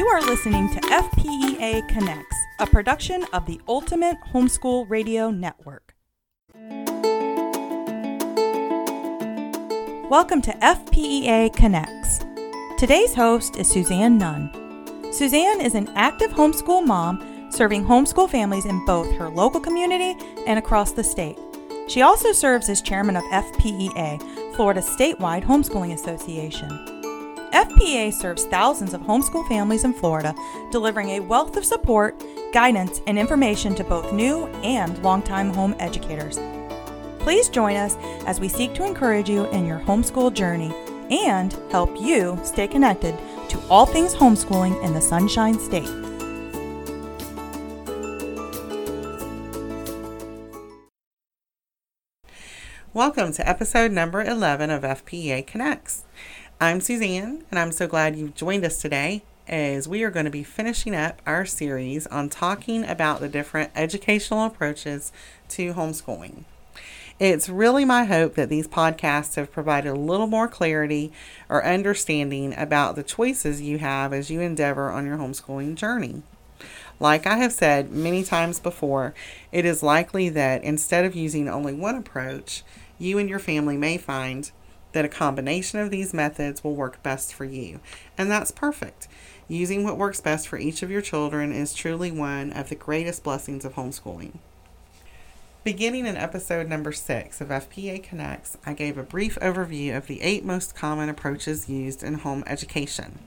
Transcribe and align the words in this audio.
You 0.00 0.08
are 0.08 0.22
listening 0.22 0.70
to 0.70 0.80
FPEA 0.80 1.86
Connects, 1.88 2.36
a 2.58 2.66
production 2.66 3.22
of 3.34 3.44
the 3.44 3.60
Ultimate 3.68 4.16
Homeschool 4.32 4.88
Radio 4.88 5.30
Network. 5.30 5.94
Welcome 10.08 10.40
to 10.40 10.52
FPEA 10.52 11.54
Connects. 11.54 12.20
Today's 12.78 13.14
host 13.14 13.56
is 13.56 13.68
Suzanne 13.68 14.16
Nunn. 14.16 14.50
Suzanne 15.12 15.60
is 15.60 15.74
an 15.74 15.90
active 15.94 16.30
homeschool 16.30 16.86
mom 16.86 17.50
serving 17.52 17.84
homeschool 17.84 18.30
families 18.30 18.64
in 18.64 18.82
both 18.86 19.12
her 19.16 19.28
local 19.28 19.60
community 19.60 20.16
and 20.46 20.58
across 20.58 20.92
the 20.92 21.04
state. 21.04 21.38
She 21.88 22.00
also 22.00 22.32
serves 22.32 22.70
as 22.70 22.80
chairman 22.80 23.16
of 23.16 23.24
FPEA, 23.24 24.56
Florida 24.56 24.80
statewide 24.80 25.44
homeschooling 25.44 25.92
association. 25.92 26.89
FPEA 27.52 28.12
serves 28.12 28.44
thousands 28.44 28.94
of 28.94 29.00
homeschool 29.00 29.46
families 29.48 29.84
in 29.84 29.92
Florida, 29.92 30.34
delivering 30.70 31.10
a 31.10 31.20
wealth 31.20 31.56
of 31.56 31.64
support, 31.64 32.22
guidance, 32.52 33.00
and 33.08 33.18
information 33.18 33.74
to 33.74 33.82
both 33.82 34.12
new 34.12 34.46
and 34.62 35.02
longtime 35.02 35.52
home 35.52 35.74
educators. 35.80 36.38
Please 37.18 37.48
join 37.48 37.74
us 37.74 37.96
as 38.24 38.38
we 38.38 38.48
seek 38.48 38.72
to 38.74 38.84
encourage 38.84 39.28
you 39.28 39.46
in 39.46 39.66
your 39.66 39.80
homeschool 39.80 40.32
journey 40.32 40.72
and 41.10 41.52
help 41.72 42.00
you 42.00 42.38
stay 42.44 42.68
connected 42.68 43.18
to 43.48 43.60
all 43.68 43.84
things 43.84 44.14
homeschooling 44.14 44.80
in 44.84 44.94
the 44.94 45.00
Sunshine 45.00 45.58
State. 45.58 45.90
Welcome 52.92 53.32
to 53.34 53.48
episode 53.48 53.90
number 53.90 54.22
11 54.22 54.70
of 54.70 54.82
FPEA 54.82 55.46
Connects. 55.46 56.04
I'm 56.62 56.82
Suzanne, 56.82 57.42
and 57.50 57.58
I'm 57.58 57.72
so 57.72 57.86
glad 57.86 58.16
you've 58.16 58.34
joined 58.34 58.66
us 58.66 58.82
today 58.82 59.22
as 59.48 59.88
we 59.88 60.02
are 60.02 60.10
going 60.10 60.26
to 60.26 60.30
be 60.30 60.44
finishing 60.44 60.94
up 60.94 61.22
our 61.24 61.46
series 61.46 62.06
on 62.08 62.28
talking 62.28 62.84
about 62.84 63.20
the 63.20 63.30
different 63.30 63.70
educational 63.74 64.44
approaches 64.44 65.10
to 65.48 65.72
homeschooling. 65.72 66.44
It's 67.18 67.48
really 67.48 67.86
my 67.86 68.04
hope 68.04 68.34
that 68.34 68.50
these 68.50 68.68
podcasts 68.68 69.36
have 69.36 69.50
provided 69.50 69.88
a 69.88 69.94
little 69.94 70.26
more 70.26 70.48
clarity 70.48 71.12
or 71.48 71.64
understanding 71.64 72.54
about 72.58 72.94
the 72.94 73.02
choices 73.02 73.62
you 73.62 73.78
have 73.78 74.12
as 74.12 74.30
you 74.30 74.42
endeavor 74.42 74.90
on 74.90 75.06
your 75.06 75.16
homeschooling 75.16 75.76
journey. 75.76 76.22
Like 77.00 77.26
I 77.26 77.38
have 77.38 77.52
said 77.52 77.90
many 77.90 78.22
times 78.22 78.60
before, 78.60 79.14
it 79.50 79.64
is 79.64 79.82
likely 79.82 80.28
that 80.28 80.62
instead 80.62 81.06
of 81.06 81.16
using 81.16 81.48
only 81.48 81.72
one 81.72 81.94
approach, 81.94 82.64
you 82.98 83.16
and 83.16 83.30
your 83.30 83.38
family 83.38 83.78
may 83.78 83.96
find 83.96 84.50
that 84.92 85.04
a 85.04 85.08
combination 85.08 85.78
of 85.78 85.90
these 85.90 86.14
methods 86.14 86.62
will 86.62 86.74
work 86.74 87.02
best 87.02 87.34
for 87.34 87.44
you. 87.44 87.80
And 88.18 88.30
that's 88.30 88.50
perfect. 88.50 89.08
Using 89.48 89.84
what 89.84 89.98
works 89.98 90.20
best 90.20 90.48
for 90.48 90.58
each 90.58 90.82
of 90.82 90.90
your 90.90 91.02
children 91.02 91.52
is 91.52 91.74
truly 91.74 92.10
one 92.10 92.52
of 92.52 92.68
the 92.68 92.76
greatest 92.76 93.24
blessings 93.24 93.64
of 93.64 93.74
homeschooling. 93.74 94.38
Beginning 95.62 96.06
in 96.06 96.16
episode 96.16 96.68
number 96.68 96.90
six 96.90 97.40
of 97.40 97.48
FPEA 97.48 98.02
Connects, 98.02 98.56
I 98.64 98.72
gave 98.72 98.96
a 98.96 99.02
brief 99.02 99.38
overview 99.40 99.94
of 99.94 100.06
the 100.06 100.22
eight 100.22 100.44
most 100.44 100.74
common 100.74 101.08
approaches 101.08 101.68
used 101.68 102.02
in 102.02 102.14
home 102.14 102.44
education. 102.46 103.18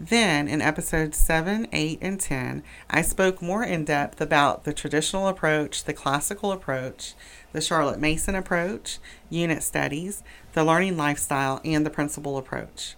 Then, 0.00 0.48
in 0.48 0.60
episodes 0.60 1.16
7, 1.16 1.68
8, 1.72 1.98
and 2.02 2.18
10, 2.18 2.64
I 2.90 3.02
spoke 3.02 3.40
more 3.40 3.62
in 3.62 3.84
depth 3.84 4.20
about 4.20 4.64
the 4.64 4.72
traditional 4.72 5.28
approach, 5.28 5.84
the 5.84 5.92
classical 5.92 6.50
approach, 6.50 7.14
the 7.52 7.60
Charlotte 7.60 8.00
Mason 8.00 8.34
approach, 8.34 8.98
unit 9.30 9.62
studies, 9.62 10.24
the 10.52 10.64
learning 10.64 10.96
lifestyle, 10.96 11.60
and 11.64 11.86
the 11.86 11.90
principle 11.90 12.36
approach. 12.36 12.96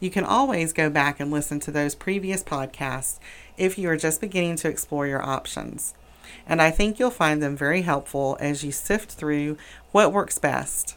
You 0.00 0.10
can 0.10 0.24
always 0.24 0.72
go 0.72 0.88
back 0.88 1.20
and 1.20 1.30
listen 1.30 1.60
to 1.60 1.70
those 1.70 1.94
previous 1.94 2.42
podcasts 2.42 3.18
if 3.58 3.78
you 3.78 3.90
are 3.90 3.96
just 3.96 4.20
beginning 4.20 4.56
to 4.56 4.68
explore 4.68 5.06
your 5.06 5.22
options. 5.22 5.94
And 6.46 6.62
I 6.62 6.70
think 6.70 6.98
you'll 6.98 7.10
find 7.10 7.42
them 7.42 7.56
very 7.56 7.82
helpful 7.82 8.38
as 8.40 8.64
you 8.64 8.72
sift 8.72 9.12
through 9.12 9.58
what 9.92 10.12
works 10.12 10.38
best. 10.38 10.96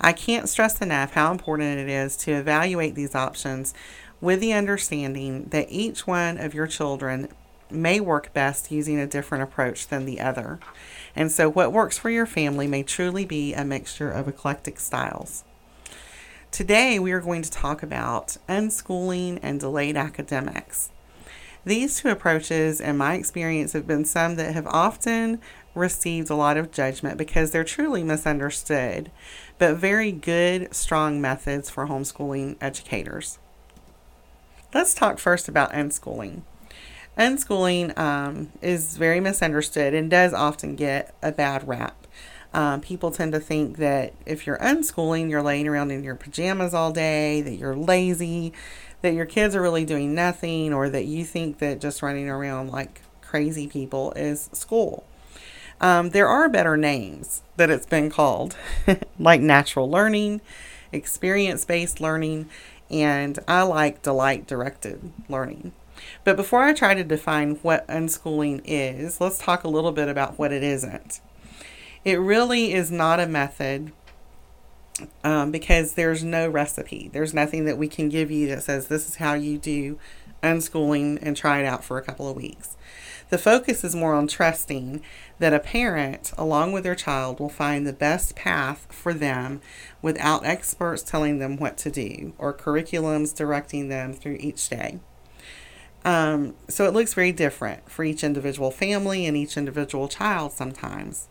I 0.00 0.12
can't 0.12 0.48
stress 0.48 0.80
enough 0.80 1.12
how 1.12 1.32
important 1.32 1.78
it 1.78 1.88
is 1.88 2.16
to 2.18 2.32
evaluate 2.32 2.94
these 2.94 3.14
options 3.14 3.72
with 4.20 4.40
the 4.40 4.52
understanding 4.52 5.44
that 5.50 5.66
each 5.70 6.06
one 6.06 6.38
of 6.38 6.54
your 6.54 6.66
children 6.66 7.28
may 7.70 8.00
work 8.00 8.32
best 8.32 8.70
using 8.70 8.98
a 8.98 9.06
different 9.06 9.42
approach 9.42 9.88
than 9.88 10.04
the 10.04 10.20
other. 10.20 10.58
And 11.14 11.32
so, 11.32 11.48
what 11.48 11.72
works 11.72 11.98
for 11.98 12.10
your 12.10 12.26
family 12.26 12.66
may 12.66 12.82
truly 12.82 13.24
be 13.24 13.54
a 13.54 13.64
mixture 13.64 14.10
of 14.10 14.28
eclectic 14.28 14.78
styles. 14.78 15.44
Today, 16.50 16.98
we 16.98 17.12
are 17.12 17.20
going 17.20 17.42
to 17.42 17.50
talk 17.50 17.82
about 17.82 18.36
unschooling 18.48 19.38
and 19.42 19.60
delayed 19.60 19.96
academics. 19.96 20.90
These 21.64 22.00
two 22.00 22.10
approaches, 22.10 22.80
in 22.80 22.96
my 22.96 23.14
experience, 23.14 23.72
have 23.72 23.86
been 23.86 24.04
some 24.04 24.36
that 24.36 24.54
have 24.54 24.68
often 24.68 25.40
received 25.74 26.30
a 26.30 26.36
lot 26.36 26.56
of 26.56 26.70
judgment 26.70 27.18
because 27.18 27.50
they're 27.50 27.64
truly 27.64 28.04
misunderstood, 28.04 29.10
but 29.58 29.76
very 29.76 30.12
good, 30.12 30.74
strong 30.74 31.20
methods 31.20 31.68
for 31.68 31.88
homeschooling 31.88 32.56
educators. 32.60 33.38
Let's 34.74 34.94
talk 34.94 35.18
first 35.18 35.48
about 35.48 35.72
unschooling. 35.72 36.42
Unschooling 37.16 37.96
um, 37.96 38.50
is 38.60 38.96
very 38.96 39.20
misunderstood 39.20 39.94
and 39.94 40.10
does 40.10 40.34
often 40.34 40.74
get 40.74 41.14
a 41.22 41.30
bad 41.30 41.66
rap. 41.66 42.06
Um, 42.52 42.80
people 42.80 43.10
tend 43.10 43.32
to 43.32 43.40
think 43.40 43.76
that 43.78 44.12
if 44.24 44.46
you're 44.46 44.58
unschooling, 44.58 45.30
you're 45.30 45.42
laying 45.42 45.68
around 45.68 45.92
in 45.92 46.02
your 46.02 46.16
pajamas 46.16 46.74
all 46.74 46.90
day, 46.90 47.40
that 47.42 47.54
you're 47.54 47.76
lazy, 47.76 48.52
that 49.02 49.14
your 49.14 49.26
kids 49.26 49.54
are 49.54 49.62
really 49.62 49.84
doing 49.84 50.14
nothing, 50.14 50.74
or 50.74 50.88
that 50.88 51.04
you 51.04 51.24
think 51.24 51.58
that 51.58 51.80
just 51.80 52.02
running 52.02 52.28
around 52.28 52.70
like 52.70 53.02
crazy 53.22 53.66
people 53.68 54.12
is 54.12 54.50
school. 54.52 55.06
Um, 55.80 56.10
there 56.10 56.28
are 56.28 56.48
better 56.48 56.76
names 56.76 57.42
that 57.56 57.70
it's 57.70 57.86
been 57.86 58.10
called, 58.10 58.56
like 59.18 59.40
natural 59.40 59.90
learning, 59.90 60.40
experience 60.92 61.64
based 61.64 62.00
learning, 62.00 62.48
and 62.90 63.38
I 63.48 63.62
like 63.62 64.02
delight 64.02 64.46
directed 64.46 65.12
learning. 65.28 65.72
But 66.24 66.36
before 66.36 66.62
I 66.62 66.72
try 66.72 66.94
to 66.94 67.04
define 67.04 67.56
what 67.56 67.86
unschooling 67.88 68.62
is, 68.64 69.20
let's 69.20 69.38
talk 69.38 69.64
a 69.64 69.68
little 69.68 69.92
bit 69.92 70.08
about 70.08 70.38
what 70.38 70.52
it 70.52 70.62
isn't. 70.62 71.20
It 72.04 72.16
really 72.16 72.72
is 72.72 72.90
not 72.90 73.18
a 73.18 73.26
method 73.26 73.92
um, 75.24 75.50
because 75.50 75.94
there's 75.94 76.22
no 76.22 76.48
recipe. 76.48 77.10
There's 77.12 77.34
nothing 77.34 77.64
that 77.64 77.78
we 77.78 77.88
can 77.88 78.08
give 78.08 78.30
you 78.30 78.48
that 78.48 78.62
says 78.62 78.88
this 78.88 79.08
is 79.08 79.16
how 79.16 79.34
you 79.34 79.58
do 79.58 79.98
unschooling 80.42 81.18
and 81.22 81.36
try 81.36 81.60
it 81.60 81.66
out 81.66 81.84
for 81.84 81.98
a 81.98 82.02
couple 82.02 82.28
of 82.28 82.36
weeks. 82.36 82.76
The 83.28 83.38
focus 83.38 83.82
is 83.82 83.96
more 83.96 84.14
on 84.14 84.28
trusting 84.28 85.02
that 85.40 85.52
a 85.52 85.58
parent, 85.58 86.32
along 86.38 86.72
with 86.72 86.84
their 86.84 86.94
child, 86.94 87.40
will 87.40 87.48
find 87.48 87.84
the 87.84 87.92
best 87.92 88.36
path 88.36 88.86
for 88.90 89.12
them 89.12 89.60
without 90.00 90.46
experts 90.46 91.02
telling 91.02 91.38
them 91.38 91.56
what 91.56 91.76
to 91.78 91.90
do 91.90 92.34
or 92.38 92.54
curriculums 92.54 93.34
directing 93.34 93.88
them 93.88 94.12
through 94.12 94.36
each 94.38 94.68
day. 94.68 95.00
Um, 96.04 96.54
so 96.68 96.86
it 96.86 96.94
looks 96.94 97.14
very 97.14 97.32
different 97.32 97.90
for 97.90 98.04
each 98.04 98.22
individual 98.22 98.70
family 98.70 99.26
and 99.26 99.36
each 99.36 99.56
individual 99.56 100.06
child 100.06 100.52
sometimes. 100.52 101.26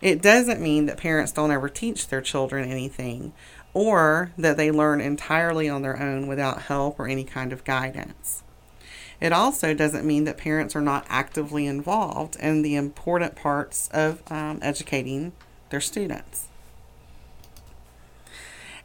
It 0.00 0.22
doesn't 0.22 0.60
mean 0.60 0.86
that 0.86 0.98
parents 0.98 1.32
don't 1.32 1.50
ever 1.50 1.68
teach 1.68 2.06
their 2.06 2.20
children 2.20 2.70
anything 2.70 3.32
or 3.72 4.30
that 4.38 4.56
they 4.56 4.70
learn 4.70 5.00
entirely 5.00 5.68
on 5.68 5.82
their 5.82 6.00
own 6.00 6.28
without 6.28 6.62
help 6.62 7.00
or 7.00 7.08
any 7.08 7.24
kind 7.24 7.52
of 7.52 7.64
guidance. 7.64 8.43
It 9.24 9.32
also 9.32 9.72
doesn't 9.72 10.04
mean 10.04 10.24
that 10.24 10.36
parents 10.36 10.76
are 10.76 10.82
not 10.82 11.06
actively 11.08 11.64
involved 11.64 12.36
in 12.36 12.60
the 12.60 12.76
important 12.76 13.34
parts 13.34 13.88
of 13.90 14.22
um, 14.30 14.58
educating 14.60 15.32
their 15.70 15.80
students. 15.80 16.48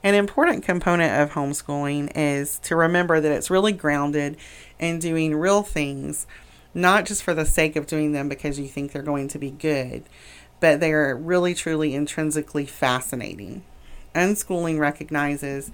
An 0.02 0.16
important 0.16 0.64
component 0.64 1.22
of 1.22 1.32
homeschooling 1.32 2.14
is 2.16 2.58
to 2.60 2.78
remember 2.78 3.20
that 3.20 3.34
it's 3.34 3.50
really 3.50 3.74
grounded 3.74 4.38
in 4.80 5.00
doing 5.00 5.36
real 5.36 5.62
things, 5.62 6.26
not 6.74 7.06
just 7.06 7.22
for 7.22 7.34
the 7.34 7.46
sake 7.46 7.76
of 7.76 7.86
doing 7.86 8.14
them 8.14 8.30
because 8.30 8.58
you 8.58 8.70
think 8.70 8.94
they're 8.94 9.02
going 9.02 9.28
to 9.28 9.40
be 9.40 9.52
good, 9.52 10.04
but 10.62 10.80
they're 10.80 11.18
really 11.18 11.54
truly 11.54 11.94
intrinsically 11.94 12.66
fascinating. 12.66 13.62
Unschooling 14.16 14.80
recognizes 14.80 15.70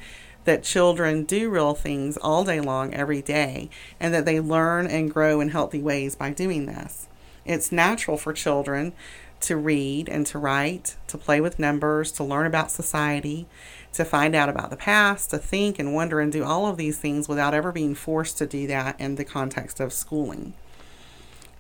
that 0.46 0.64
children 0.64 1.24
do 1.24 1.50
real 1.50 1.74
things 1.74 2.18
all 2.18 2.44
day 2.44 2.62
long, 2.62 2.94
every 2.94 3.22
day, 3.22 3.70
and 4.00 4.14
that 4.14 4.26
they 4.26 4.40
learn 4.40 4.88
and 4.88 5.12
grow 5.12 5.42
in 5.42 5.50
healthy 5.50 5.82
ways 5.82 6.16
by 6.16 6.32
doing 6.32 6.66
this. 6.66 7.08
It's 7.46 7.72
natural 7.72 8.18
for 8.18 8.34
children 8.34 8.94
to 9.42 9.58
read 9.58 10.10
and 10.10 10.26
to 10.28 10.40
write, 10.40 10.96
to 11.08 11.18
play 11.18 11.42
with 11.42 11.60
numbers, 11.60 12.12
to 12.14 12.24
learn 12.24 12.48
about 12.48 12.72
society, 12.72 13.48
to 13.94 14.06
find 14.06 14.36
out 14.36 14.50
about 14.50 14.70
the 14.70 14.78
past, 14.78 15.30
to 15.30 15.38
think 15.38 15.78
and 15.78 15.94
wonder 15.94 16.20
and 16.20 16.32
do 16.32 16.44
all 16.44 16.68
of 16.68 16.78
these 16.78 16.98
things 16.98 17.28
without 17.28 17.54
ever 17.54 17.72
being 17.72 17.96
forced 17.96 18.38
to 18.38 18.48
do 18.48 18.66
that 18.68 19.00
in 19.00 19.16
the 19.16 19.26
context 19.26 19.80
of 19.80 19.94
schooling. 19.94 20.54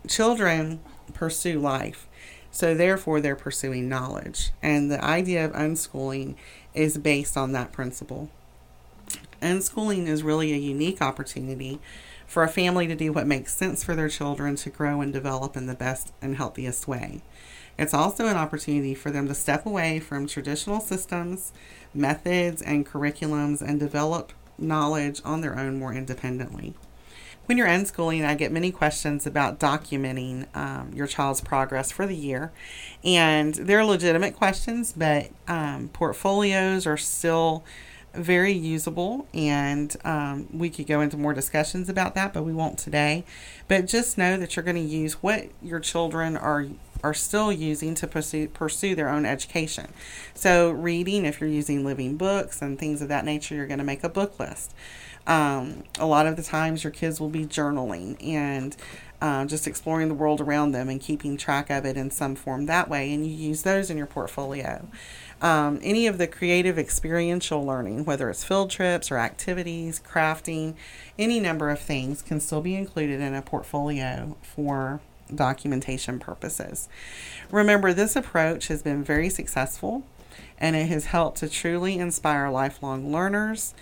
Children 0.07 0.79
pursue 1.13 1.59
life, 1.59 2.07
so 2.51 2.73
therefore 2.73 3.21
they're 3.21 3.35
pursuing 3.35 3.87
knowledge. 3.87 4.51
And 4.61 4.91
the 4.91 5.03
idea 5.03 5.45
of 5.45 5.53
unschooling 5.53 6.35
is 6.73 6.97
based 6.97 7.37
on 7.37 7.51
that 7.51 7.71
principle. 7.71 8.29
Unschooling 9.41 10.07
is 10.07 10.23
really 10.23 10.53
a 10.53 10.57
unique 10.57 11.01
opportunity 11.01 11.79
for 12.25 12.43
a 12.43 12.49
family 12.49 12.87
to 12.87 12.95
do 12.95 13.11
what 13.13 13.27
makes 13.27 13.55
sense 13.55 13.83
for 13.83 13.95
their 13.95 14.09
children 14.09 14.55
to 14.55 14.69
grow 14.69 15.01
and 15.01 15.13
develop 15.13 15.55
in 15.55 15.67
the 15.67 15.75
best 15.75 16.13
and 16.21 16.37
healthiest 16.37 16.87
way. 16.87 17.21
It's 17.77 17.93
also 17.93 18.27
an 18.27 18.37
opportunity 18.37 18.95
for 18.95 19.11
them 19.11 19.27
to 19.27 19.35
step 19.35 19.65
away 19.65 19.99
from 19.99 20.27
traditional 20.27 20.79
systems, 20.79 21.51
methods, 21.93 22.61
and 22.61 22.85
curriculums 22.85 23.61
and 23.61 23.79
develop 23.79 24.31
knowledge 24.57 25.21
on 25.25 25.41
their 25.41 25.59
own 25.59 25.77
more 25.77 25.93
independently. 25.93 26.73
When 27.45 27.59
you're 27.59 27.67
unschooling, 27.67 28.25
I 28.25 28.33
get 28.33 28.51
many 28.51 28.71
questions 28.71 29.27
about 29.27 29.59
documenting 29.59 30.47
um, 30.55 30.91
your 30.95 31.05
child's 31.05 31.41
progress 31.41 31.91
for 31.91 32.07
the 32.07 32.15
year. 32.15 32.51
And 33.03 33.53
they're 33.53 33.85
legitimate 33.85 34.35
questions, 34.35 34.93
but 34.97 35.29
um, 35.47 35.89
portfolios 35.89 36.87
are 36.87 36.97
still 36.97 37.63
very 38.15 38.53
usable. 38.53 39.27
And 39.33 39.95
um, 40.03 40.47
we 40.51 40.69
could 40.69 40.87
go 40.87 41.01
into 41.01 41.17
more 41.17 41.33
discussions 41.33 41.89
about 41.89 42.15
that, 42.15 42.33
but 42.33 42.43
we 42.43 42.53
won't 42.53 42.77
today. 42.77 43.23
But 43.67 43.87
just 43.87 44.17
know 44.17 44.37
that 44.37 44.55
you're 44.55 44.63
going 44.63 44.75
to 44.75 44.81
use 44.81 45.15
what 45.23 45.49
your 45.61 45.79
children 45.79 46.37
are 46.37 46.67
are 47.03 47.13
still 47.13 47.51
using 47.51 47.93
to 47.93 48.07
pursue, 48.07 48.47
pursue 48.47 48.95
their 48.95 49.09
own 49.09 49.27
education. 49.27 49.87
So, 50.33 50.71
reading, 50.71 51.23
if 51.25 51.39
you're 51.39 51.49
using 51.49 51.85
living 51.85 52.17
books 52.17 52.63
and 52.63 52.79
things 52.79 52.99
of 52.99 53.09
that 53.09 53.25
nature, 53.25 53.53
you're 53.53 53.67
going 53.67 53.77
to 53.79 53.85
make 53.85 54.03
a 54.03 54.09
book 54.09 54.39
list. 54.39 54.73
Um, 55.27 55.83
a 55.99 56.05
lot 56.07 56.25
of 56.25 56.35
the 56.35 56.41
times, 56.41 56.83
your 56.83 56.91
kids 56.91 57.19
will 57.19 57.29
be 57.29 57.45
journaling 57.45 58.17
and 58.25 58.75
uh, 59.21 59.45
just 59.45 59.67
exploring 59.67 60.07
the 60.07 60.13
world 60.13 60.41
around 60.41 60.71
them 60.71 60.89
and 60.89 60.99
keeping 60.99 61.37
track 61.37 61.69
of 61.69 61.85
it 61.85 61.97
in 61.97 62.11
some 62.11 62.35
form 62.35 62.65
that 62.65 62.89
way, 62.89 63.13
and 63.13 63.25
you 63.25 63.31
use 63.31 63.63
those 63.63 63.89
in 63.89 63.97
your 63.97 64.07
portfolio. 64.07 64.87
Um, 65.41 65.79
any 65.83 66.07
of 66.07 66.17
the 66.17 66.27
creative 66.27 66.79
experiential 66.79 67.65
learning, 67.65 68.05
whether 68.05 68.29
it's 68.29 68.43
field 68.43 68.71
trips 68.71 69.11
or 69.11 69.17
activities, 69.17 70.01
crafting, 70.05 70.75
any 71.19 71.39
number 71.39 71.69
of 71.69 71.79
things 71.79 72.21
can 72.21 72.39
still 72.39 72.61
be 72.61 72.75
included 72.75 73.19
in 73.19 73.33
a 73.33 73.41
portfolio 73.41 74.37
for 74.41 75.01
documentation 75.33 76.19
purposes. 76.19 76.87
Remember, 77.51 77.93
this 77.93 78.15
approach 78.15 78.67
has 78.67 78.81
been 78.81 79.03
very 79.03 79.29
successful 79.29 80.03
and 80.57 80.75
it 80.75 80.87
has 80.87 81.05
helped 81.05 81.39
to 81.39 81.49
truly 81.49 81.97
inspire 81.97 82.49
lifelong 82.49 83.11
learners 83.11 83.73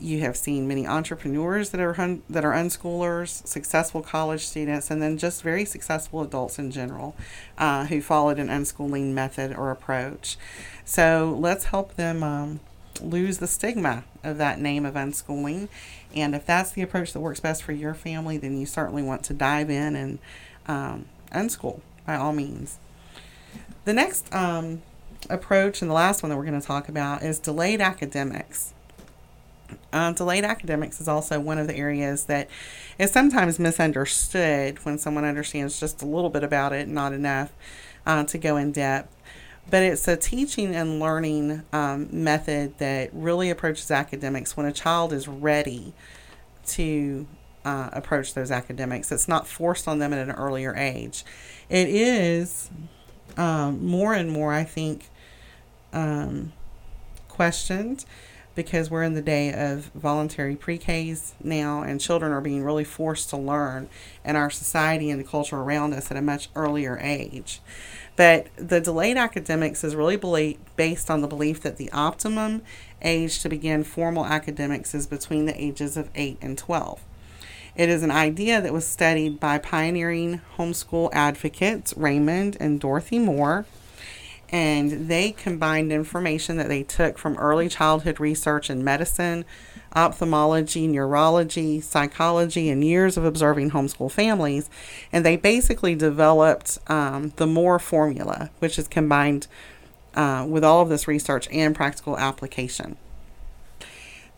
you 0.00 0.20
have 0.20 0.36
seen 0.36 0.66
many 0.66 0.86
entrepreneurs 0.86 1.70
that 1.70 1.80
are 1.80 1.94
that 2.28 2.44
are 2.44 2.52
unschoolers, 2.52 3.46
successful 3.46 4.02
college 4.02 4.46
students, 4.46 4.90
and 4.90 5.02
then 5.02 5.18
just 5.18 5.42
very 5.42 5.64
successful 5.64 6.22
adults 6.22 6.58
in 6.58 6.70
general 6.70 7.14
uh, 7.58 7.86
who 7.86 8.00
followed 8.00 8.38
an 8.38 8.48
unschooling 8.48 9.12
method 9.12 9.54
or 9.54 9.70
approach. 9.70 10.36
So 10.84 11.36
let's 11.38 11.66
help 11.66 11.96
them 11.96 12.22
um, 12.22 12.60
lose 13.02 13.38
the 13.38 13.46
stigma 13.46 14.04
of 14.24 14.38
that 14.38 14.58
name 14.58 14.86
of 14.86 14.94
unschooling. 14.94 15.68
And 16.14 16.34
if 16.34 16.46
that's 16.46 16.72
the 16.72 16.82
approach 16.82 17.12
that 17.12 17.20
works 17.20 17.40
best 17.40 17.62
for 17.62 17.72
your 17.72 17.94
family, 17.94 18.38
then 18.38 18.58
you 18.58 18.66
certainly 18.66 19.02
want 19.02 19.22
to 19.24 19.34
dive 19.34 19.70
in 19.70 19.94
and 19.94 20.18
um, 20.66 21.06
unschool 21.32 21.80
by 22.06 22.16
all 22.16 22.32
means. 22.32 22.78
The 23.84 23.92
next 23.92 24.32
um, 24.34 24.82
approach 25.28 25.82
and 25.82 25.90
the 25.90 25.94
last 25.94 26.22
one 26.22 26.30
that 26.30 26.36
we're 26.36 26.44
going 26.44 26.60
to 26.60 26.66
talk 26.66 26.88
about 26.88 27.22
is 27.22 27.38
delayed 27.38 27.80
academics. 27.80 28.74
Uh, 29.92 30.12
delayed 30.12 30.44
academics 30.44 31.00
is 31.00 31.08
also 31.08 31.40
one 31.40 31.58
of 31.58 31.66
the 31.66 31.76
areas 31.76 32.24
that 32.24 32.48
is 32.98 33.10
sometimes 33.10 33.58
misunderstood 33.58 34.84
when 34.84 34.98
someone 34.98 35.24
understands 35.24 35.78
just 35.80 36.02
a 36.02 36.06
little 36.06 36.30
bit 36.30 36.44
about 36.44 36.72
it, 36.72 36.88
not 36.88 37.12
enough 37.12 37.52
uh, 38.06 38.24
to 38.24 38.38
go 38.38 38.56
in 38.56 38.72
depth. 38.72 39.16
But 39.68 39.82
it's 39.82 40.08
a 40.08 40.16
teaching 40.16 40.74
and 40.74 40.98
learning 40.98 41.62
um, 41.72 42.08
method 42.10 42.78
that 42.78 43.10
really 43.12 43.50
approaches 43.50 43.90
academics 43.90 44.56
when 44.56 44.66
a 44.66 44.72
child 44.72 45.12
is 45.12 45.28
ready 45.28 45.92
to 46.68 47.26
uh, 47.64 47.90
approach 47.92 48.34
those 48.34 48.50
academics. 48.50 49.12
It's 49.12 49.28
not 49.28 49.46
forced 49.46 49.86
on 49.86 49.98
them 49.98 50.12
at 50.12 50.18
an 50.18 50.34
earlier 50.34 50.74
age. 50.74 51.24
It 51.68 51.88
is 51.88 52.70
um, 53.36 53.84
more 53.84 54.14
and 54.14 54.30
more, 54.30 54.52
I 54.52 54.64
think, 54.64 55.08
um, 55.92 56.52
questioned 57.28 58.04
because 58.54 58.90
we're 58.90 59.02
in 59.02 59.14
the 59.14 59.22
day 59.22 59.52
of 59.52 59.86
voluntary 59.94 60.56
pre-Ks 60.56 61.34
now 61.42 61.82
and 61.82 62.00
children 62.00 62.32
are 62.32 62.40
being 62.40 62.64
really 62.64 62.84
forced 62.84 63.30
to 63.30 63.36
learn 63.36 63.88
in 64.24 64.36
our 64.36 64.50
society 64.50 65.10
and 65.10 65.20
the 65.20 65.24
culture 65.24 65.56
around 65.56 65.94
us 65.94 66.10
at 66.10 66.16
a 66.16 66.22
much 66.22 66.50
earlier 66.54 66.98
age. 67.00 67.60
But 68.16 68.48
the 68.56 68.80
delayed 68.80 69.16
academics 69.16 69.82
is 69.82 69.96
really 69.96 70.58
based 70.76 71.10
on 71.10 71.20
the 71.20 71.28
belief 71.28 71.62
that 71.62 71.76
the 71.76 71.90
optimum 71.92 72.62
age 73.02 73.40
to 73.40 73.48
begin 73.48 73.84
formal 73.84 74.26
academics 74.26 74.94
is 74.94 75.06
between 75.06 75.46
the 75.46 75.62
ages 75.62 75.96
of 75.96 76.10
8 76.14 76.38
and 76.42 76.58
12. 76.58 77.02
It 77.76 77.88
is 77.88 78.02
an 78.02 78.10
idea 78.10 78.60
that 78.60 78.72
was 78.72 78.86
studied 78.86 79.40
by 79.40 79.58
pioneering 79.58 80.40
homeschool 80.58 81.08
advocates 81.12 81.94
Raymond 81.96 82.56
and 82.60 82.80
Dorothy 82.80 83.18
Moore 83.18 83.64
and 84.50 85.08
they 85.08 85.32
combined 85.32 85.92
information 85.92 86.56
that 86.56 86.68
they 86.68 86.82
took 86.82 87.18
from 87.18 87.36
early 87.36 87.68
childhood 87.68 88.18
research 88.18 88.68
in 88.68 88.82
medicine, 88.82 89.44
ophthalmology, 89.94 90.86
neurology, 90.86 91.80
psychology, 91.80 92.68
and 92.68 92.84
years 92.84 93.16
of 93.16 93.24
observing 93.24 93.70
homeschool 93.70 94.10
families, 94.10 94.68
and 95.12 95.24
they 95.24 95.36
basically 95.36 95.94
developed 95.94 96.78
um, 96.88 97.32
the 97.36 97.46
Moore 97.46 97.78
formula, 97.78 98.50
which 98.58 98.78
is 98.78 98.88
combined 98.88 99.46
uh, 100.14 100.44
with 100.48 100.64
all 100.64 100.82
of 100.82 100.88
this 100.88 101.06
research 101.06 101.48
and 101.52 101.74
practical 101.74 102.18
application. 102.18 102.96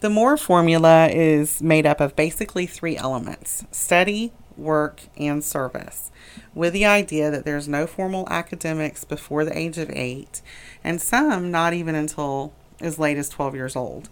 The 0.00 0.10
Moore 0.10 0.36
formula 0.36 1.08
is 1.08 1.62
made 1.62 1.86
up 1.86 2.00
of 2.00 2.16
basically 2.16 2.66
three 2.66 2.96
elements 2.96 3.64
study, 3.70 4.32
work, 4.56 5.02
and 5.16 5.42
service 5.42 6.10
with 6.54 6.72
the 6.72 6.84
idea 6.84 7.30
that 7.30 7.44
there's 7.44 7.68
no 7.68 7.86
formal 7.86 8.28
academics 8.30 9.04
before 9.04 9.44
the 9.44 9.56
age 9.56 9.78
of 9.78 9.90
eight, 9.90 10.42
and 10.84 11.00
some 11.00 11.50
not 11.50 11.72
even 11.72 11.94
until 11.94 12.52
as 12.80 12.98
late 12.98 13.16
as 13.16 13.28
12 13.28 13.54
years 13.54 13.76
old. 13.76 14.08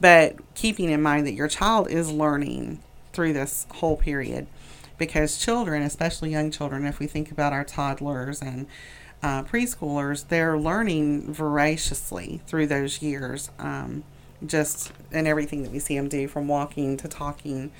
But 0.00 0.36
keeping 0.54 0.90
in 0.90 1.02
mind 1.02 1.26
that 1.26 1.34
your 1.34 1.48
child 1.48 1.88
is 1.90 2.10
learning 2.10 2.82
through 3.12 3.32
this 3.32 3.66
whole 3.76 3.96
period 3.96 4.46
because 4.98 5.38
children, 5.38 5.82
especially 5.82 6.30
young 6.30 6.50
children, 6.50 6.84
if 6.84 6.98
we 6.98 7.06
think 7.06 7.30
about 7.30 7.52
our 7.52 7.64
toddlers 7.64 8.40
and 8.40 8.66
uh, 9.22 9.42
preschoolers, 9.44 10.28
they're 10.28 10.58
learning 10.58 11.32
voraciously 11.32 12.40
through 12.46 12.66
those 12.66 13.02
years, 13.02 13.50
um, 13.58 14.04
just 14.44 14.92
in 15.10 15.26
everything 15.26 15.62
that 15.62 15.72
we 15.72 15.78
see 15.78 15.96
them 15.96 16.08
do 16.08 16.28
from 16.28 16.48
walking 16.48 16.96
to 16.96 17.08
talking 17.08 17.70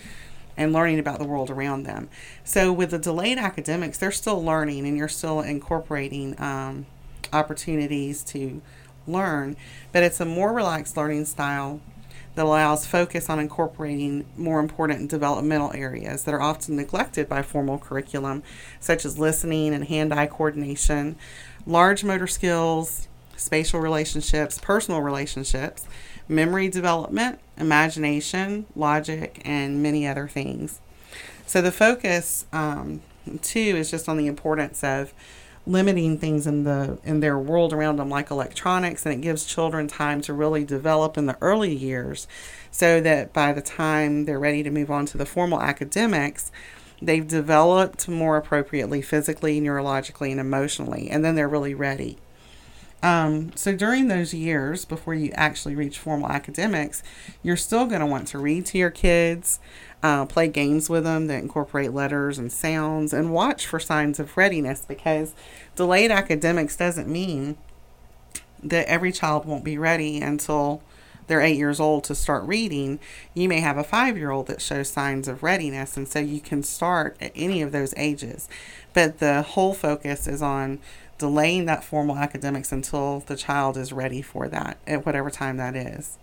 and 0.56 0.72
learning 0.72 0.98
about 0.98 1.18
the 1.18 1.26
world 1.26 1.50
around 1.50 1.84
them. 1.84 2.08
So, 2.44 2.72
with 2.72 2.90
the 2.90 2.98
delayed 2.98 3.38
academics, 3.38 3.98
they're 3.98 4.12
still 4.12 4.42
learning 4.42 4.86
and 4.86 4.96
you're 4.96 5.08
still 5.08 5.40
incorporating 5.40 6.40
um, 6.40 6.86
opportunities 7.32 8.22
to 8.24 8.62
learn, 9.06 9.56
but 9.92 10.02
it's 10.02 10.20
a 10.20 10.24
more 10.24 10.52
relaxed 10.52 10.96
learning 10.96 11.26
style 11.26 11.80
that 12.34 12.44
allows 12.44 12.86
focus 12.86 13.30
on 13.30 13.38
incorporating 13.38 14.24
more 14.36 14.58
important 14.58 15.08
developmental 15.08 15.72
areas 15.72 16.24
that 16.24 16.34
are 16.34 16.42
often 16.42 16.76
neglected 16.76 17.28
by 17.28 17.42
formal 17.42 17.78
curriculum, 17.78 18.42
such 18.80 19.04
as 19.04 19.18
listening 19.18 19.72
and 19.72 19.84
hand 19.84 20.12
eye 20.12 20.26
coordination, 20.26 21.16
large 21.66 22.02
motor 22.02 22.26
skills, 22.26 23.08
spatial 23.36 23.80
relationships, 23.80 24.58
personal 24.58 25.00
relationships 25.00 25.86
memory 26.28 26.68
development, 26.68 27.38
imagination, 27.56 28.66
logic, 28.74 29.40
and 29.44 29.82
many 29.82 30.06
other 30.06 30.28
things. 30.28 30.80
So 31.46 31.60
the 31.60 31.72
focus 31.72 32.46
um, 32.52 33.02
too 33.42 33.58
is 33.60 33.90
just 33.90 34.08
on 34.08 34.16
the 34.16 34.26
importance 34.26 34.82
of 34.82 35.12
limiting 35.66 36.18
things 36.18 36.46
in 36.46 36.64
the 36.64 36.98
in 37.04 37.20
their 37.20 37.38
world 37.38 37.72
around 37.72 37.96
them 37.96 38.10
like 38.10 38.30
electronics 38.30 39.06
and 39.06 39.14
it 39.14 39.22
gives 39.22 39.46
children 39.46 39.88
time 39.88 40.20
to 40.20 40.32
really 40.32 40.62
develop 40.62 41.16
in 41.16 41.24
the 41.24 41.38
early 41.40 41.74
years 41.74 42.28
so 42.70 43.00
that 43.00 43.32
by 43.32 43.50
the 43.50 43.62
time 43.62 44.26
they're 44.26 44.38
ready 44.38 44.62
to 44.62 44.70
move 44.70 44.90
on 44.90 45.06
to 45.06 45.16
the 45.16 45.24
formal 45.24 45.62
academics 45.62 46.52
they've 47.00 47.26
developed 47.26 48.06
more 48.08 48.36
appropriately 48.36 49.00
physically 49.00 49.58
neurologically 49.58 50.30
and 50.30 50.38
emotionally 50.38 51.08
and 51.08 51.24
then 51.24 51.34
they're 51.34 51.48
really 51.48 51.74
ready 51.74 52.18
um, 53.04 53.54
so 53.54 53.76
during 53.76 54.08
those 54.08 54.32
years 54.32 54.86
before 54.86 55.12
you 55.12 55.30
actually 55.34 55.76
reach 55.76 55.98
formal 55.98 56.30
academics, 56.30 57.02
you're 57.42 57.54
still 57.54 57.84
going 57.84 58.00
to 58.00 58.06
want 58.06 58.26
to 58.28 58.38
read 58.38 58.64
to 58.66 58.78
your 58.78 58.88
kids, 58.88 59.60
uh, 60.02 60.24
play 60.24 60.48
games 60.48 60.88
with 60.88 61.04
them 61.04 61.26
that 61.26 61.42
incorporate 61.42 61.92
letters 61.92 62.38
and 62.38 62.50
sounds, 62.50 63.12
and 63.12 63.34
watch 63.34 63.66
for 63.66 63.78
signs 63.78 64.18
of 64.18 64.38
readiness 64.38 64.86
because 64.88 65.34
delayed 65.76 66.10
academics 66.10 66.76
doesn't 66.78 67.06
mean 67.06 67.58
that 68.62 68.88
every 68.88 69.12
child 69.12 69.44
won't 69.44 69.64
be 69.64 69.76
ready 69.76 70.22
until 70.22 70.82
they're 71.26 71.40
eight 71.40 71.56
years 71.56 71.80
old 71.80 72.04
to 72.04 72.14
start 72.14 72.44
reading, 72.44 72.98
you 73.32 73.48
may 73.48 73.60
have 73.60 73.76
a 73.78 73.84
five 73.84 74.16
year 74.16 74.30
old 74.30 74.46
that 74.46 74.60
shows 74.60 74.88
signs 74.88 75.28
of 75.28 75.42
readiness. 75.42 75.96
And 75.96 76.08
so 76.08 76.18
you 76.18 76.40
can 76.40 76.62
start 76.62 77.16
at 77.20 77.32
any 77.34 77.62
of 77.62 77.72
those 77.72 77.94
ages. 77.96 78.48
But 78.92 79.18
the 79.18 79.42
whole 79.42 79.74
focus 79.74 80.26
is 80.26 80.42
on 80.42 80.80
delaying 81.18 81.66
that 81.66 81.84
formal 81.84 82.16
academics 82.16 82.72
until 82.72 83.20
the 83.20 83.36
child 83.36 83.76
is 83.76 83.92
ready 83.92 84.22
for 84.22 84.48
that 84.48 84.78
at 84.86 85.06
whatever 85.06 85.30
time 85.30 85.56
that 85.56 85.76
is. 85.76 86.18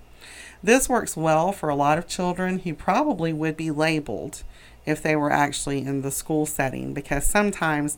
This 0.63 0.87
works 0.87 1.17
well 1.17 1.51
for 1.51 1.69
a 1.69 1.75
lot 1.75 1.97
of 1.97 2.07
children 2.07 2.59
who 2.59 2.73
probably 2.73 3.33
would 3.33 3.57
be 3.57 3.71
labeled 3.71 4.43
if 4.85 5.01
they 5.01 5.15
were 5.15 5.31
actually 5.31 5.79
in 5.79 6.01
the 6.01 6.11
school 6.11 6.45
setting 6.45 6.93
because 6.93 7.25
sometimes 7.25 7.97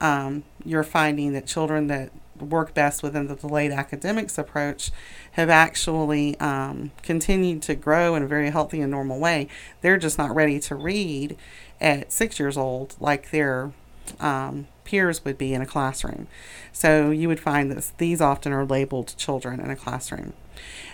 um, 0.00 0.44
you're 0.64 0.84
finding 0.84 1.32
that 1.32 1.46
children 1.46 1.86
that 1.88 2.10
work 2.38 2.74
best 2.74 3.02
within 3.02 3.28
the 3.28 3.36
delayed 3.36 3.70
academics 3.70 4.38
approach 4.38 4.90
have 5.32 5.48
actually 5.48 6.38
um, 6.40 6.90
continued 7.02 7.62
to 7.62 7.74
grow 7.74 8.14
in 8.14 8.22
a 8.22 8.26
very 8.26 8.50
healthy 8.50 8.80
and 8.80 8.90
normal 8.90 9.18
way. 9.18 9.48
They're 9.80 9.98
just 9.98 10.18
not 10.18 10.34
ready 10.34 10.58
to 10.60 10.74
read 10.74 11.36
at 11.80 12.12
six 12.12 12.38
years 12.38 12.56
old 12.56 12.96
like 13.00 13.30
their 13.30 13.72
um, 14.20 14.66
peers 14.84 15.24
would 15.24 15.38
be 15.38 15.54
in 15.54 15.62
a 15.62 15.66
classroom. 15.66 16.26
So 16.72 17.10
you 17.10 17.28
would 17.28 17.40
find 17.40 17.70
that 17.70 17.92
these 17.98 18.20
often 18.20 18.52
are 18.52 18.64
labeled 18.64 19.14
children 19.16 19.60
in 19.60 19.70
a 19.70 19.76
classroom. 19.76 20.32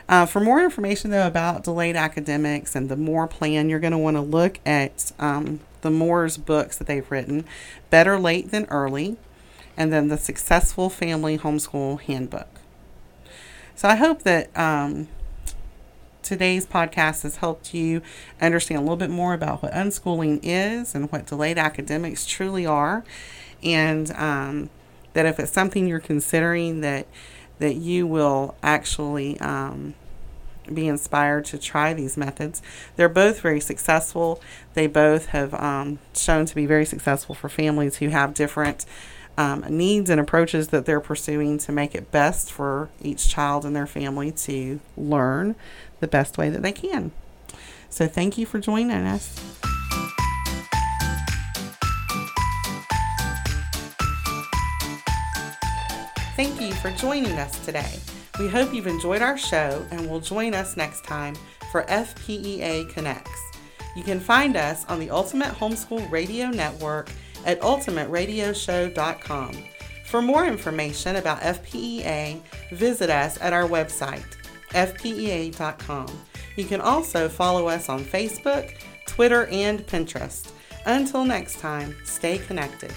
Uh, 0.09 0.27
for 0.27 0.41
more 0.41 0.61
information, 0.63 1.11
though, 1.11 1.27
about 1.27 1.63
delayed 1.65 1.97
academics 1.97 2.75
and 2.75 2.89
the 2.89 2.97
Moore 2.97 3.29
plan, 3.29 3.69
you're 3.69 3.79
going 3.79 3.93
to 3.93 3.99
want 3.99 4.17
to 4.17 4.21
look 4.21 4.59
at 4.67 5.13
um, 5.19 5.61
the 5.83 5.91
Moore's 5.91 6.37
books 6.37 6.77
that 6.79 6.87
they've 6.87 7.11
written 7.11 7.45
Better 7.91 8.19
Late 8.19 8.51
Than 8.51 8.65
Early, 8.67 9.17
and 9.77 9.93
then 9.93 10.09
the 10.09 10.19
Successful 10.19 10.91
Family 10.91 11.39
Homeschool 11.39 12.01
Handbook. 12.01 12.49
So 13.77 13.89
I 13.89 13.95
hope 13.95 14.23
that 14.25 14.57
um, 14.59 15.09
today's 16.31 16.65
podcast 16.65 17.25
has 17.25 17.39
helped 17.39 17.75
you 17.75 18.01
understand 18.41 18.79
a 18.79 18.83
little 18.83 18.97
bit 18.97 19.11
more 19.11 19.35
about 19.35 19.65
what 19.65 19.73
unschooling 19.73 20.39
is 20.45 20.95
and 20.95 21.11
what 21.11 21.27
delayed 21.27 21.59
academics 21.59 22.25
truly 22.25 22.65
are, 22.65 23.03
and 23.65 24.13
um, 24.13 24.71
that 25.13 25.27
if 25.27 25.41
it's 25.41 25.51
something 25.51 25.89
you're 25.89 25.99
considering, 25.99 26.83
that 26.83 27.09
that 27.59 27.75
you 27.75 28.07
will 28.07 28.55
actually 28.63 29.41
um, 29.41 29.95
be 30.73 30.87
inspired 30.87 31.45
to 31.47 31.59
try 31.59 31.93
these 31.93 32.17
methods. 32.17 32.63
They're 32.95 33.09
both 33.09 33.41
very 33.41 33.61
successful. 33.61 34.41
They 34.75 34.87
both 34.87 35.27
have 35.27 35.53
um, 35.55 35.99
shown 36.15 36.47
to 36.47 36.55
be 36.55 36.65
very 36.65 36.87
successful 36.87 37.35
for 37.35 37.49
families 37.49 37.97
who 37.97 38.11
have 38.11 38.35
different 38.35 38.87
um, 39.41 39.65
needs 39.71 40.11
and 40.11 40.21
approaches 40.21 40.69
that 40.69 40.85
they're 40.85 41.01
pursuing 41.01 41.57
to 41.57 41.73
make 41.73 41.95
it 41.95 42.11
best 42.11 42.53
for 42.53 42.91
each 43.01 43.27
child 43.27 43.65
and 43.65 43.75
their 43.75 43.87
family 43.87 44.31
to 44.31 44.81
learn 44.99 45.57
the 46.01 46.07
best 46.07 46.37
way 46.37 46.51
that 46.51 46.61
they 46.61 46.73
can. 46.73 47.11
So, 47.89 48.07
thank 48.07 48.37
you 48.37 48.45
for 48.45 48.59
joining 48.59 48.91
us. 48.91 49.39
Thank 56.37 56.61
you 56.61 56.73
for 56.75 56.91
joining 56.91 57.33
us 57.33 57.65
today. 57.65 57.99
We 58.39 58.49
hope 58.49 58.75
you've 58.75 58.87
enjoyed 58.87 59.23
our 59.23 59.39
show 59.39 59.87
and 59.91 60.09
will 60.09 60.21
join 60.21 60.53
us 60.53 60.77
next 60.77 61.05
time 61.05 61.35
for 61.73 61.85
FPEA 61.85 62.91
Connects. 62.91 63.41
You 63.97 64.03
can 64.03 64.21
find 64.21 64.57
us 64.57 64.85
on 64.85 65.01
the 65.01 65.09
Ultimate 65.09 65.55
Homeschool 65.55 66.11
Radio 66.11 66.49
Network 66.51 67.11
at 67.45 67.61
ultimateradioshow.com. 67.61 69.53
For 70.05 70.21
more 70.21 70.47
information 70.47 71.17
about 71.17 71.41
FPEA, 71.41 72.41
visit 72.73 73.11
us 73.11 73.39
at 73.41 73.53
our 73.53 73.69
website, 73.69 74.25
fpea.com. 74.71 76.09
You 76.57 76.65
can 76.65 76.81
also 76.81 77.29
follow 77.29 77.69
us 77.69 77.89
on 77.89 78.05
Facebook, 78.05 78.75
Twitter, 79.07 79.47
and 79.47 79.87
Pinterest. 79.87 80.51
Until 80.87 81.25
next 81.25 81.61
time, 81.61 81.95
stay 82.05 82.39
connected. 82.39 82.93